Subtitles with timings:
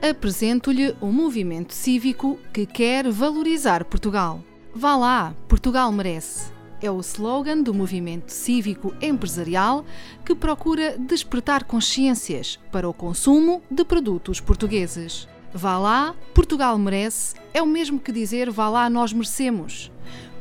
[0.00, 4.42] Apresento-lhe um movimento cívico que quer valorizar Portugal.
[4.74, 6.52] Vá lá, Portugal merece.
[6.80, 9.84] É o slogan do movimento cívico empresarial
[10.24, 15.26] que procura despertar consciências para o consumo de produtos portugueses.
[15.52, 19.90] Vá lá, Portugal merece é o mesmo que dizer vá lá, nós merecemos,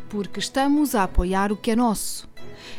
[0.09, 2.29] porque estamos a apoiar o que é nosso.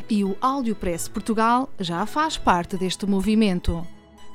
[0.09, 3.85] E o Audiopress Portugal já faz parte deste movimento.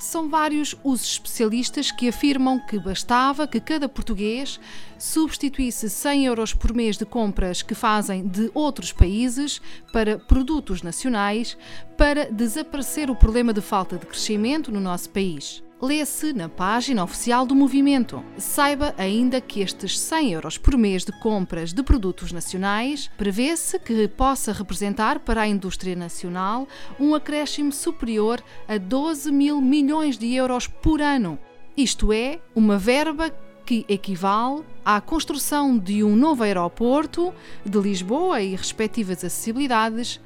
[0.04, 4.60] São vários os especialistas que afirmam que bastava que cada português
[5.00, 9.62] substituísse 100 euros por mês de compras que fazem de outros países
[9.94, 11.58] para produtos nacionais
[11.98, 17.46] para desaparecer o problema de falta de crescimento no nosso país lê-se na página oficial
[17.46, 18.24] do movimento.
[18.38, 24.08] Saiba ainda que estes 100 euros por mês de compras de produtos nacionais prevê-se que
[24.08, 30.68] possa representar para a indústria nacional um acréscimo superior a 12 mil milhões de euros
[30.68, 31.38] por ano.
[31.76, 33.30] Isto é, uma verba
[33.66, 37.34] que equivale à construção de um novo aeroporto
[37.66, 40.22] de Lisboa e respectivas acessibilidades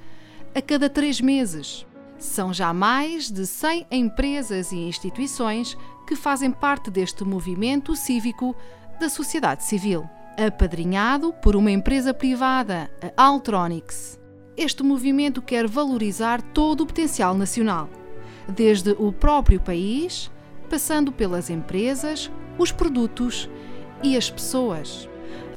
[0.53, 1.83] a cada três meses.
[2.17, 8.55] São já mais de 100 empresas e instituições que fazem parte deste movimento cívico
[8.99, 14.19] da sociedade civil, apadrinhado por uma empresa privada, a Altronics.
[14.55, 17.87] Este movimento quer valorizar todo o potencial nacional,
[18.49, 20.31] desde o próprio país,
[20.67, 23.47] passando pelas empresas, os produtos
[24.01, 25.07] e as pessoas.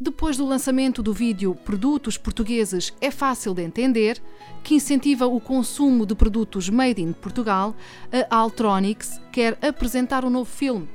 [0.01, 4.21] Depois do lançamento do vídeo Produtos Portugueses é fácil de entender,
[4.63, 7.75] que incentiva o consumo de produtos made in Portugal,
[8.31, 10.89] a Altronics quer apresentar um novo filme.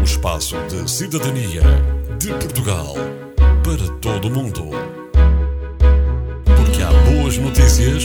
[0.00, 1.62] O espaço de cidadania
[2.18, 2.94] de Portugal
[3.64, 4.70] para todo o mundo.
[6.44, 8.04] Porque há boas notícias